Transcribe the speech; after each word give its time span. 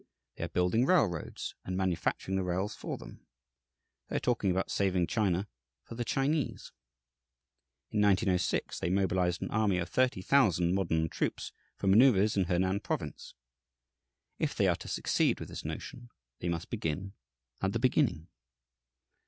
They 0.35 0.43
are 0.43 0.47
building 0.49 0.87
railroads, 0.87 1.53
and 1.63 1.77
manufacturing 1.77 2.35
the 2.35 2.41
rails 2.41 2.73
for 2.73 2.97
them. 2.97 3.23
They 4.07 4.15
are 4.15 4.19
talking 4.19 4.49
about 4.49 4.71
saving 4.71 5.05
China 5.05 5.47
"for 5.83 5.93
the 5.93 6.03
Chinese." 6.03 6.71
In 7.91 8.01
1906 8.01 8.79
they 8.79 8.89
mobilized 8.89 9.43
an 9.43 9.51
army 9.51 9.77
of 9.77 9.87
30,000 9.89 10.73
"modern" 10.73 11.07
troops 11.07 11.51
for 11.75 11.85
manoeuvres 11.85 12.35
in 12.35 12.45
Honan 12.45 12.79
Province. 12.79 13.35
If 14.39 14.55
they 14.55 14.65
are 14.67 14.75
to 14.77 14.87
succeed 14.87 15.39
with 15.39 15.49
this 15.49 15.63
notion, 15.63 16.09
they 16.39 16.49
must 16.49 16.71
begin 16.71 17.13
at 17.61 17.73
the 17.73 17.77
beginning. 17.77 18.27